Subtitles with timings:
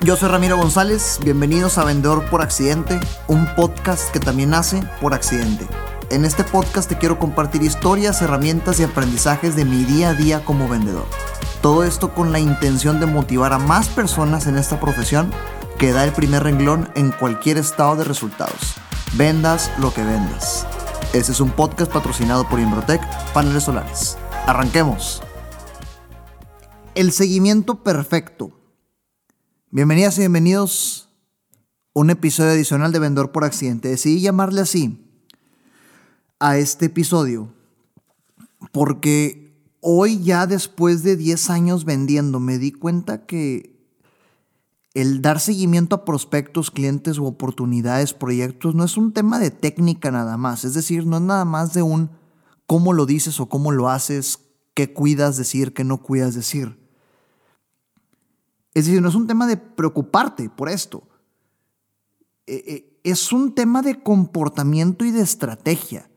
[0.00, 5.12] Yo soy Ramiro González, bienvenidos a Vendedor por Accidente, un podcast que también nace por
[5.12, 5.66] accidente.
[6.10, 10.44] En este podcast te quiero compartir historias, herramientas y aprendizajes de mi día a día
[10.44, 11.04] como vendedor.
[11.62, 15.32] Todo esto con la intención de motivar a más personas en esta profesión
[15.78, 18.76] que da el primer renglón en cualquier estado de resultados.
[19.14, 20.64] Vendas lo que vendas.
[21.12, 23.02] Este es un podcast patrocinado por Imbrotec
[23.32, 24.16] Paneles Solares.
[24.46, 25.22] Arranquemos.
[26.94, 28.57] El seguimiento perfecto.
[29.70, 31.10] Bienvenidas y bienvenidos
[31.94, 33.90] a un episodio adicional de Vendedor por Accidente.
[33.90, 35.06] Decidí llamarle así
[36.38, 37.52] a este episodio
[38.72, 43.78] porque hoy ya después de 10 años vendiendo me di cuenta que
[44.94, 50.10] el dar seguimiento a prospectos, clientes u oportunidades, proyectos no es un tema de técnica
[50.10, 50.64] nada más.
[50.64, 52.08] Es decir, no es nada más de un
[52.66, 54.38] cómo lo dices o cómo lo haces,
[54.72, 56.77] qué cuidas decir, qué no cuidas decir.
[58.78, 61.02] Es decir, no es un tema de preocuparte por esto.
[62.46, 66.08] Eh, eh, es un tema de comportamiento y de estrategia.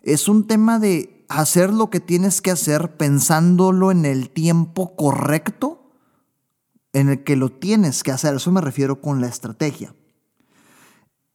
[0.00, 5.90] Es un tema de hacer lo que tienes que hacer pensándolo en el tiempo correcto
[6.94, 8.34] en el que lo tienes que hacer.
[8.34, 9.94] Eso me refiero con la estrategia.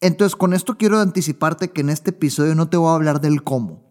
[0.02, 3.44] Entonces, con esto quiero anticiparte que en este episodio no te voy a hablar del
[3.44, 3.84] cómo.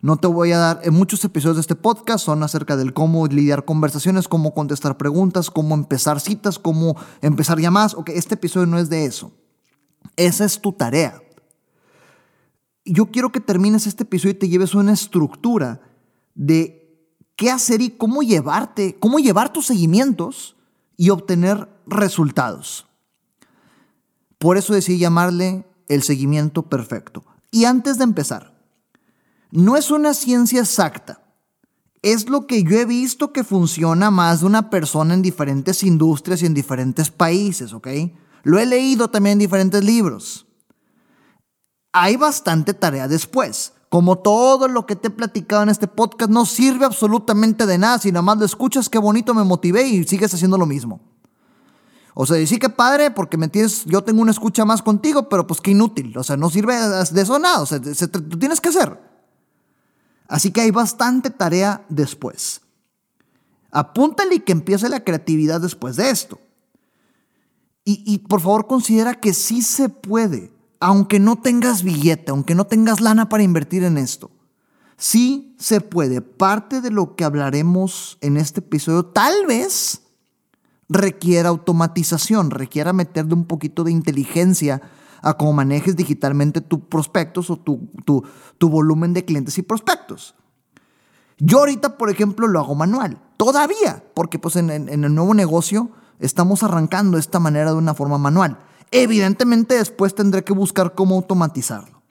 [0.00, 3.26] No te voy a dar, en muchos episodios de este podcast son acerca del cómo
[3.26, 7.94] lidiar conversaciones, cómo contestar preguntas, cómo empezar citas, cómo empezar llamadas.
[7.94, 9.32] Ok, este episodio no es de eso.
[10.16, 11.20] Esa es tu tarea.
[12.84, 15.80] Yo quiero que termines este episodio y te lleves una estructura
[16.34, 20.56] de qué hacer y cómo llevarte, cómo llevar tus seguimientos
[20.96, 22.86] y obtener resultados.
[24.38, 27.24] Por eso decidí llamarle el seguimiento perfecto.
[27.50, 28.57] Y antes de empezar,
[29.50, 31.22] no es una ciencia exacta.
[32.02, 36.42] Es lo que yo he visto que funciona más de una persona en diferentes industrias
[36.42, 37.88] y en diferentes países, ¿ok?
[38.44, 40.46] Lo he leído también en diferentes libros.
[41.92, 43.72] Hay bastante tarea después.
[43.88, 47.98] Como todo lo que te he platicado en este podcast no sirve absolutamente de nada.
[47.98, 51.00] Si nada más lo escuchas, qué bonito me motivé y sigues haciendo lo mismo.
[52.14, 55.46] O sea, sí que padre, porque me tienes, yo tengo una escucha más contigo, pero
[55.46, 56.16] pues qué inútil.
[56.18, 57.60] O sea, no sirve de eso nada.
[57.60, 59.07] O sea, tú tienes que hacer.
[60.28, 62.60] Así que hay bastante tarea después.
[63.70, 66.38] Apúntale y que empiece la creatividad después de esto.
[67.90, 73.00] Y, por favor considera que sí se puede, aunque no tengas billete, aunque no tengas
[73.00, 74.30] lana para invertir en esto.
[74.98, 76.20] Sí se puede.
[76.20, 80.02] Parte de lo que hablaremos en este episodio tal vez
[80.90, 84.82] requiera automatización, requiera meterle un poquito de inteligencia
[85.22, 90.34] a cómo manejes digitalmente tus prospectos o tu, tu, volumen de clientes y prospectos.
[91.38, 95.90] Yo ahorita, por ejemplo, lo hago manual, todavía, porque pues en, en, el nuevo negocio
[96.18, 98.58] estamos arrancando esta manera de una forma manual.
[98.90, 102.02] Evidentemente después tendré que buscar cómo automatizarlo.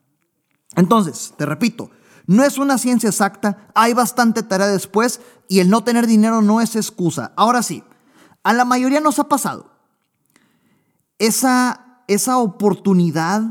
[0.76, 1.90] Entonces, te repito,
[2.28, 6.62] no es una ciencia exacta, hay bastante tarea después y el no tener dinero no
[6.62, 7.32] es excusa.
[7.38, 7.84] Ahora sí,
[8.44, 9.72] a la mayoría nos ha pasado.
[11.20, 13.44] Esa esa oportunidad,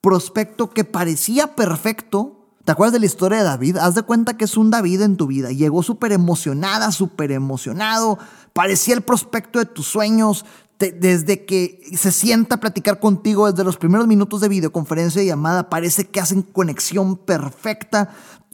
[0.00, 2.46] prospecto que parecía perfecto.
[2.64, 3.78] ¿Te acuerdas de la historia de David?
[3.78, 5.50] Haz de cuenta que es un David en tu vida.
[5.50, 8.18] Llegó súper emocionada, súper emocionado.
[8.52, 10.44] Parecía el prospecto de tus sueños.
[10.78, 15.70] desde que se sienta a platicar contigo, desde los primeros minutos de videoconferencia y llamada,
[15.70, 18.10] parece que hacen conexión perfecta.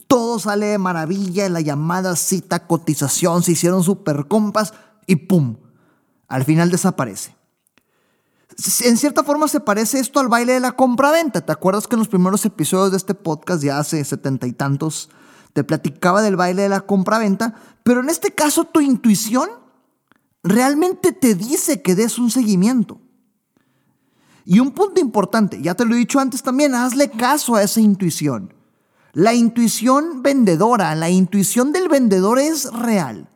[0.07, 1.49] Todo sale de maravilla.
[1.49, 4.73] La llamada, cita, cotización, se hicieron súper compas
[5.07, 5.57] y ¡pum!
[6.27, 7.38] Al final desaparece
[8.81, 11.45] en cierta forma se parece esto al baile de la compra-venta.
[11.45, 15.09] ¿Te acuerdas que en los primeros episodios de este podcast, ya hace setenta y tantos,
[15.53, 17.55] te platicaba del baile de la compra-venta?
[17.83, 19.49] Pero en este caso tu intuición
[20.43, 22.99] realmente te dice que des un seguimiento.
[24.45, 27.79] Y un punto importante, ya te lo he dicho antes también, hazle caso a esa
[27.79, 28.53] intuición.
[29.13, 33.29] La intuición vendedora, la intuición del vendedor es real.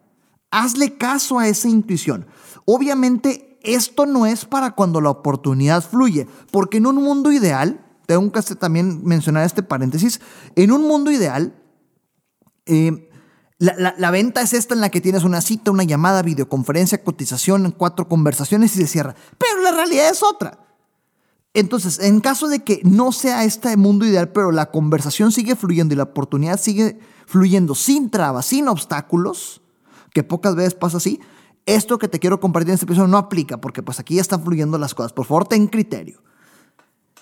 [0.52, 2.26] Hazle caso a esa intuición.
[2.66, 8.32] Obviamente esto no es para cuando la oportunidad fluye, porque en un mundo ideal, tengo
[8.32, 10.22] que también mencionar este paréntesis,
[10.56, 11.56] en un mundo ideal,
[12.66, 13.10] eh,
[13.60, 18.10] la, venta es esta en la que tienes una cita, una llamada, videoconferencia, cotización, cuatro
[18.10, 19.16] conversaciones y se cierra.
[19.38, 20.60] Pero la realidad es otra.
[21.54, 25.94] Entonces, en caso de que no sea este mundo ideal, pero la conversación sigue fluyendo
[25.94, 29.62] y la oportunidad sigue fluyendo sin trabas, sin obstáculos,
[30.14, 31.22] que pocas veces pasa así,
[31.66, 34.44] esto que te quiero compartir en este episodio no aplica porque pues aquí ya están
[34.44, 35.14] fluyendo las cosas.
[35.14, 36.22] Por favor, ten criterio.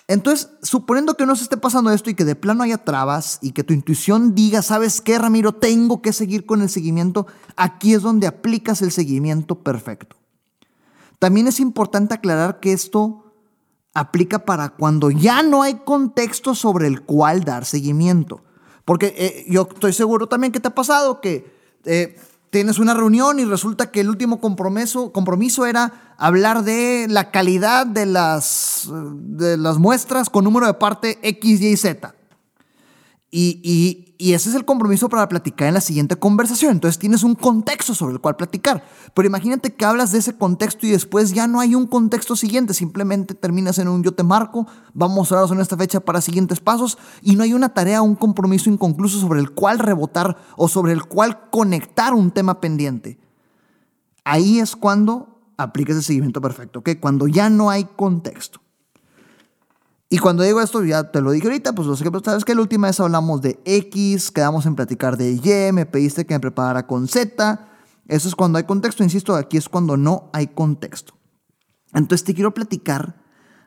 [0.08, 3.52] Entonces, suponiendo que no se esté pasando esto y que de plano haya trabas y
[3.52, 5.52] que tu intuición diga, ¿sabes qué, Ramiro?
[5.52, 7.26] Tengo que seguir con el seguimiento.
[7.56, 10.16] Aquí es donde aplicas el seguimiento perfecto.
[11.18, 13.32] También es importante aclarar que esto
[13.94, 18.42] aplica para cuando ya no hay contexto sobre el cual dar seguimiento.
[18.84, 21.54] Porque eh, yo estoy seguro también que te ha pasado que
[21.84, 22.16] eh,
[22.52, 27.86] tienes una reunión y resulta que el último compromiso, compromiso era hablar de la calidad
[27.86, 32.14] de las, de las muestras con número de parte X, Y, Z.
[33.34, 36.72] Y, ese es el compromiso para platicar en la siguiente conversación.
[36.72, 38.84] Entonces tienes un contexto sobre el cual platicar.
[39.14, 42.74] Pero imagínate que hablas de ese contexto y después ya no hay un contexto siguiente.
[42.74, 46.60] Simplemente terminas en un yo te marco, vamos a hablar en esta fecha para siguientes
[46.60, 50.92] pasos y no hay una tarea, un compromiso inconcluso sobre el cual rebotar o sobre
[50.92, 53.18] el cual conectar un tema pendiente.
[54.24, 58.61] Ahí es cuando aplicas el seguimiento perfecto, que Cuando ya no hay contexto.
[60.12, 62.60] Y cuando digo esto, ya te lo dije ahorita, pues sé que sabes que la
[62.60, 66.86] última vez hablamos de X, quedamos en platicar de Y, me pediste que me preparara
[66.86, 67.66] con Z.
[68.08, 71.14] Eso es cuando hay contexto, insisto, aquí es cuando no hay contexto.
[71.94, 73.22] Entonces te quiero platicar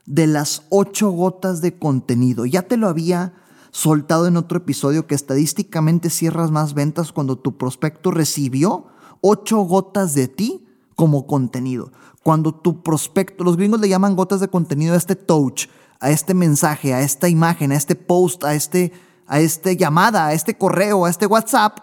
[0.06, 2.46] de las ocho gotas de contenido.
[2.46, 3.34] Ya te lo había
[3.72, 8.86] soltado en otro episodio que estadísticamente cierras más ventas cuando tu prospecto recibió
[9.20, 11.92] ocho gotas de ti como contenido.
[12.22, 15.70] Cuando tu prospecto, los gringos le llaman gotas de contenido a este touch,
[16.00, 18.92] a este mensaje, a esta imagen, a este post, a este,
[19.28, 21.80] a este llamada, a este correo, a este WhatsApp,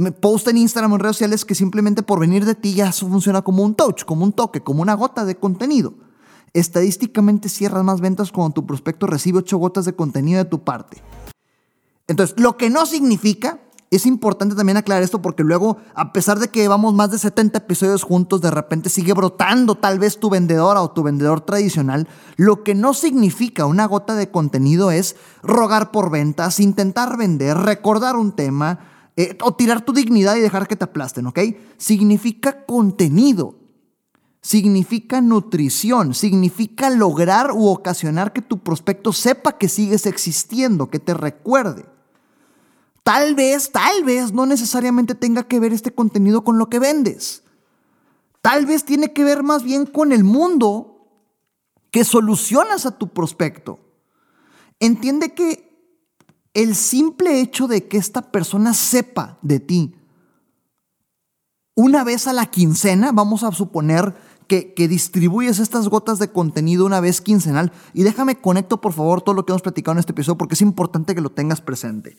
[0.00, 3.42] me post en Instagram, en redes sociales, que simplemente por venir de ti ya funciona
[3.42, 5.94] como un touch, como un toque, como una gota de contenido.
[6.54, 11.02] Estadísticamente cierras más ventas cuando tu prospecto recibe ocho gotas de contenido de tu parte.
[12.08, 16.48] Entonces, lo que no significa es importante también aclarar esto porque luego, a pesar de
[16.48, 20.80] que llevamos más de 70 episodios juntos, de repente sigue brotando tal vez tu vendedora
[20.80, 22.06] o tu vendedor tradicional.
[22.36, 28.14] Lo que no significa una gota de contenido es rogar por ventas, intentar vender, recordar
[28.14, 28.78] un tema
[29.16, 31.40] eh, o tirar tu dignidad y dejar que te aplasten, ¿ok?
[31.76, 33.56] Significa contenido.
[34.40, 41.12] Significa nutrición, significa lograr u ocasionar que tu prospecto sepa que sigues existiendo, que te
[41.12, 41.84] recuerde.
[43.02, 47.42] Tal vez, tal vez no necesariamente tenga que ver este contenido con lo que vendes.
[48.42, 51.08] Tal vez tiene que ver más bien con el mundo
[51.90, 53.78] que solucionas a tu prospecto.
[54.78, 55.70] Entiende que
[56.54, 59.94] el simple hecho de que esta persona sepa de ti
[61.74, 64.14] una vez a la quincena, vamos a suponer
[64.46, 67.72] que, distribuyes estas gotas de contenido una vez quincenal.
[67.94, 70.60] Y déjame conecto por favor todo lo que hemos platicado en este episodio porque es
[70.60, 72.16] importante que lo tengas presente.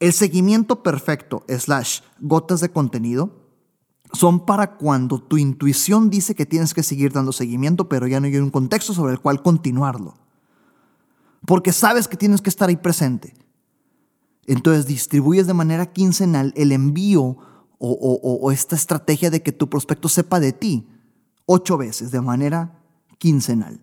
[0.00, 3.40] El seguimiento perfecto, slash, gotas de contenido,
[4.12, 8.26] son para cuando tu intuición dice que tienes que seguir dando seguimiento, pero ya no
[8.26, 10.14] hay un contexto sobre el cual continuarlo.
[11.46, 13.34] Porque sabes que tienes que estar ahí presente.
[14.46, 17.36] Entonces distribuyes de manera quincenal el envío
[17.78, 20.86] o, esta estrategia de que tu prospecto sepa de ti
[21.46, 22.82] ocho veces de manera
[23.18, 23.80] quincenal.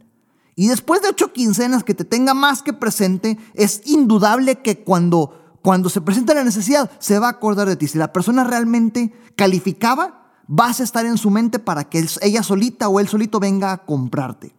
[0.55, 5.36] Y después de ocho quincenas que te tenga más que presente, es indudable que cuando
[5.61, 7.87] cuando se presenta la necesidad, se va a acordar de ti.
[7.87, 12.89] Si la persona realmente calificaba, vas a estar en su mente para que ella solita
[12.89, 14.55] o él solito venga a comprarte.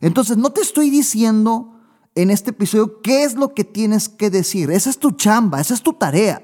[0.00, 1.80] Entonces, no te estoy diciendo
[2.14, 4.70] en este episodio qué es lo que tienes que decir.
[4.70, 6.42] Esa es tu chamba, esa es tu tarea.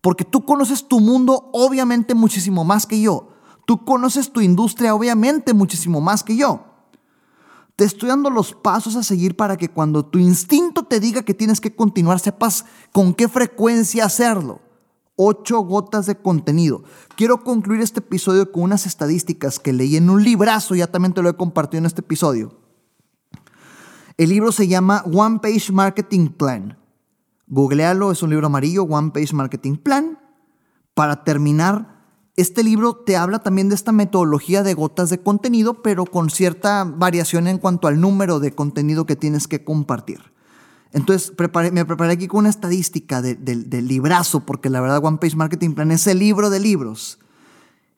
[0.00, 3.28] Porque tú conoces tu mundo obviamente muchísimo más que yo.
[3.66, 6.64] Tú conoces tu industria obviamente muchísimo más que yo.
[7.80, 11.32] Te estoy dando los pasos a seguir para que cuando tu instinto te diga que
[11.32, 14.60] tienes que continuar, sepas con qué frecuencia hacerlo.
[15.16, 16.84] Ocho gotas de contenido.
[17.16, 21.22] Quiero concluir este episodio con unas estadísticas que leí en un librazo, ya también te
[21.22, 22.54] lo he compartido en este episodio.
[24.18, 26.78] El libro se llama One Page Marketing Plan.
[27.46, 30.18] Googlealo, es un libro amarillo, One Page Marketing Plan.
[30.92, 31.99] Para terminar,
[32.40, 36.84] este libro te habla también de esta metodología de gotas de contenido, pero con cierta
[36.84, 40.20] variación en cuanto al número de contenido que tienes que compartir.
[40.92, 41.32] Entonces
[41.72, 45.92] me preparé aquí con una estadística del librazo, porque la verdad One Page Marketing Plan
[45.92, 47.18] es el libro de libros.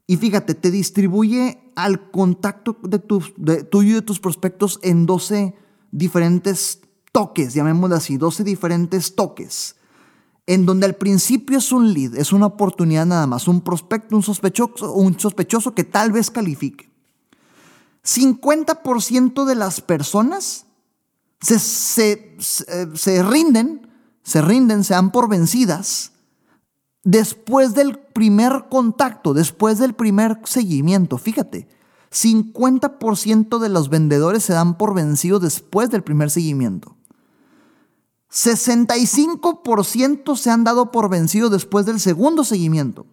[0.07, 3.01] Y fíjate, te distribuye al contacto de,
[3.37, 5.55] de tuyo y de tus prospectos en 12
[5.91, 6.81] diferentes
[7.13, 9.77] toques, llamémoslo así, 12 diferentes toques
[10.47, 14.23] en donde al principio es un lead, es una oportunidad nada más, un prospecto, un
[14.23, 16.91] sospechoso, un sospechoso que tal vez califique.
[18.05, 20.67] 50% de las personas
[21.41, 21.59] se,
[22.39, 23.89] se, rinden,
[24.23, 26.13] se rinden, se dan por vencidas
[27.05, 31.19] después del primer contacto, después del primer seguimiento.
[31.19, 31.69] Fíjate,
[32.11, 36.97] 50% de los vendedores se dan por vencidos después del primer seguimiento.
[38.33, 43.05] 65% se han dado por vencido después del segundo seguimiento.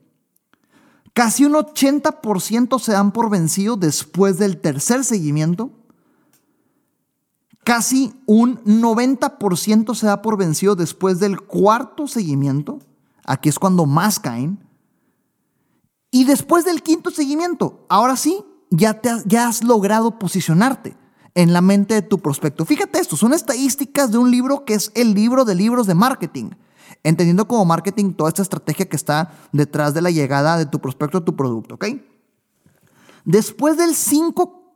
[1.13, 5.71] Casi un 80% se dan por vencido después del tercer seguimiento.
[7.65, 12.79] Casi un 90% se da por vencido después del cuarto seguimiento.
[13.25, 14.65] Aquí es cuando más caen.
[16.11, 20.95] Y después del quinto seguimiento, ahora sí, ya, te ya has logrado posicionarte
[21.39, 22.65] en la mente de tu prospecto.
[22.65, 26.49] Fíjate esto, son estadísticas de un libro que es el libro de libros de marketing.
[27.01, 31.19] Entendiendo como marketing toda esta estrategia que está detrás de la llegada de tu prospecto
[31.19, 31.85] a tu producto, ¿ok?
[33.23, 34.75] Después del cinco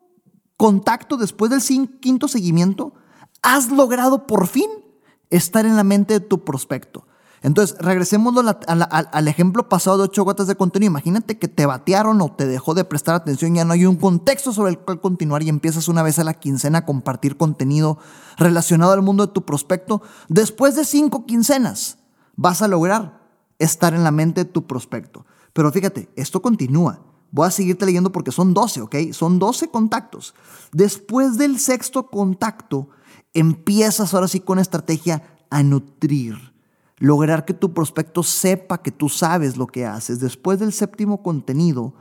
[0.55, 2.93] contacto, después del quinto seguimiento,
[3.41, 4.69] has logrado por fin
[5.29, 7.05] estar en la mente de tu prospecto.
[7.43, 8.33] Entonces, regresemos
[8.67, 10.89] al ejemplo pasado de ocho gotas de contenido.
[10.89, 14.53] Imagínate que te batearon o te dejó de prestar atención, ya no hay un contexto
[14.53, 17.99] sobre el cual continuar y empiezas una vez a la quincena a compartir contenido
[18.37, 20.01] relacionado al mundo de tu prospecto.
[20.29, 21.97] Después de cinco quincenas,
[22.37, 23.21] vas a lograr
[23.59, 25.25] estar en la mente de tu prospecto.
[25.51, 27.01] Pero fíjate, esto continúa.
[27.31, 28.95] Voy a seguirte leyendo porque son 12, ¿ok?
[29.11, 30.33] Son 12 contactos.
[30.71, 32.87] Después del sexto contacto,
[33.33, 36.52] empiezas ahora sí con estrategia a nutrir
[36.97, 40.19] lograr que tu prospecto sepa que tú sabes lo que haces.
[40.19, 41.93] Después del séptimo contenido,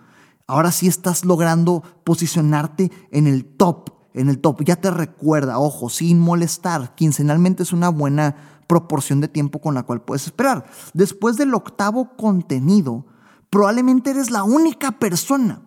[0.47, 4.63] ahora sí estás logrando posicionarte en el top, en el top.
[4.65, 6.95] Ya te recuerda, ojo, sin molestar.
[6.95, 10.65] Quincenalmente es una buena proporción de tiempo con la cual puedes esperar.
[10.95, 13.07] Después del octavo contenido,
[13.51, 15.63] probablemente eres la única persona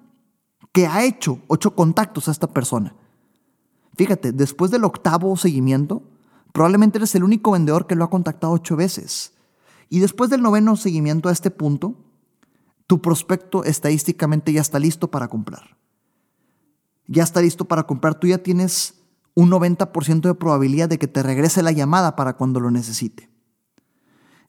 [0.71, 2.95] que ha hecho ocho contactos a esta persona.
[3.95, 6.03] Fíjate, después del octavo seguimiento,
[6.55, 9.33] Probablemente eres el único vendedor que lo ha contactado ocho veces.
[9.89, 11.95] Y después del noveno seguimiento a este punto,
[12.87, 15.75] tu prospecto estadísticamente ya está listo para comprar.
[17.07, 18.15] Ya está listo para comprar.
[18.15, 19.01] Tú ya tienes
[19.33, 23.29] un 90% de probabilidad de que te regrese la llamada para cuando lo necesite.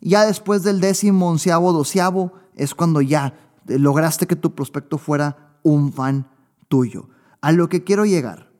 [0.00, 3.34] Ya después del décimo, onceavo, doceavo, es cuando ya
[3.66, 6.30] lograste que tu prospecto fuera un fan
[6.68, 7.08] tuyo.
[7.40, 8.52] A lo que quiero llegar,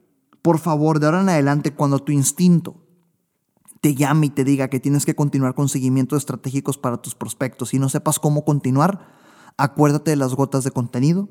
[0.43, 2.86] por favor, de ahora en adelante, cuando tu instinto
[3.87, 7.73] te llame y te diga que tienes que continuar con seguimientos estratégicos para tus prospectos
[7.73, 9.07] y no sepas cómo continuar,
[9.57, 11.28] acuérdate de las gotas de contenido,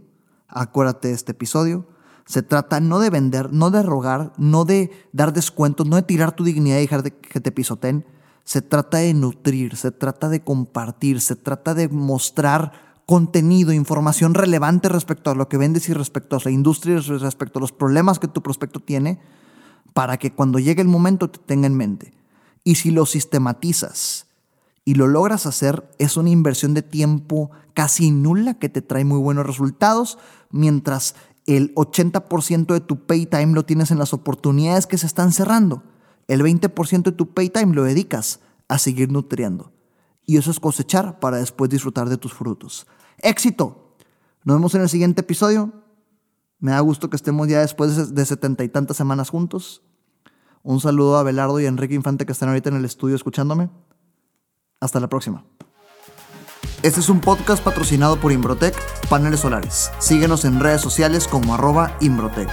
[0.48, 1.86] acuérdate de este episodio.
[2.26, 6.34] Se trata no de vender, no de rogar, no de dar descuentos, no de tirar
[6.34, 8.06] tu dignidad y dejar de que te pisoteen.
[8.46, 12.72] Se trata de nutrir, se trata de compartir, se trata de mostrar
[13.06, 17.60] contenido, información relevante respecto a lo que vendes y respecto a la industria y respecto
[17.60, 19.20] a los problemas que tu prospecto tiene,
[19.94, 22.14] para que cuando llegue el momento te tenga en mente.
[22.66, 24.26] Y si lo sistematizas
[24.84, 29.20] y lo logras hacer, es una inversión de tiempo casi nula que te trae muy
[29.20, 30.18] buenos resultados,
[30.50, 35.32] mientras el 80% de tu pay time lo tienes en las oportunidades que se están
[35.32, 35.84] cerrando.
[36.28, 39.72] El 20% de tu pay time lo dedicas a seguir nutriendo.
[40.26, 42.88] Y eso es cosechar para después disfrutar de tus frutos.
[43.20, 43.96] Éxito.
[44.44, 45.72] Nos vemos en el siguiente episodio.
[46.60, 49.84] Me da gusto que estemos ya después de setenta y tantas semanas juntos.
[50.66, 53.70] Un saludo a Belardo y a Enrique Infante que están ahorita en el estudio escuchándome.
[54.82, 55.46] Hasta la próxima.
[56.82, 58.76] Este es un podcast patrocinado por Imbrotec
[59.08, 59.92] Paneles Solares.
[60.00, 62.50] Síguenos en redes sociales como arroba Imbrotec.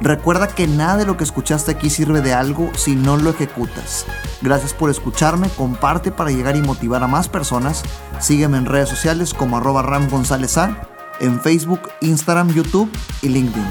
[0.00, 4.06] Recuerda que nada de lo que escuchaste aquí sirve de algo si no lo ejecutas.
[4.42, 7.84] Gracias por escucharme, comparte para llegar y motivar a más personas.
[8.18, 10.88] Sígueme en redes sociales como arroba Ram González A,
[11.20, 12.90] en Facebook, Instagram, YouTube
[13.22, 13.66] y LinkedIn.